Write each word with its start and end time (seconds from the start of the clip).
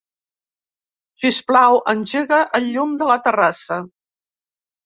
Sisplau, 1.25 1.77
engega 1.95 2.41
el 2.61 2.67
llum 2.73 2.97
de 3.03 3.11
la 3.13 3.19
terrassa. 3.29 3.79